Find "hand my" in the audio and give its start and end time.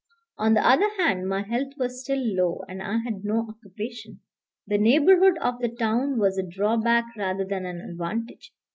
0.97-1.43